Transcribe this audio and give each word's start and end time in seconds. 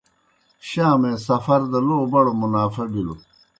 شامے 0.69 1.11
سفر 1.27 1.61
دہ 1.71 1.79
لو 1.87 1.97
بڑو 2.11 2.33
منافع 2.41 2.85
بِلوْ۔ 2.93 3.15